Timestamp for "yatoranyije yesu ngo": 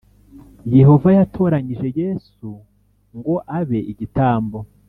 1.17-3.35